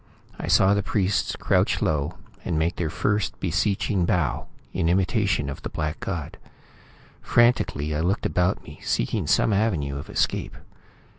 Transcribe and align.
I 0.39 0.47
saw 0.47 0.73
the 0.73 0.81
priests 0.81 1.35
crouch 1.35 1.79
low, 1.79 2.17
and 2.43 2.57
make 2.57 2.77
their 2.77 2.89
first 2.89 3.39
beseeching 3.39 4.03
bow, 4.07 4.47
in 4.73 4.89
imitation 4.89 5.47
of 5.47 5.61
the 5.61 5.69
black 5.69 5.99
god. 5.99 6.39
Frantically, 7.21 7.93
I 7.93 7.99
looked 7.99 8.25
about 8.25 8.63
me, 8.63 8.79
seeking 8.81 9.27
some 9.27 9.53
avenue 9.53 9.99
of 9.99 10.09
escape. 10.09 10.57